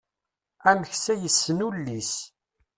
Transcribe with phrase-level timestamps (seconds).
[0.69, 2.13] Ameksa yessen ulli-s.